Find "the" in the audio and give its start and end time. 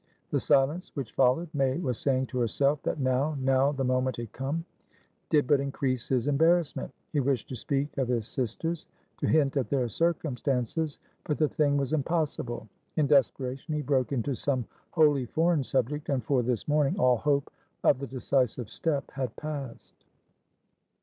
0.31-0.39, 3.71-3.83, 11.37-11.47, 17.99-18.07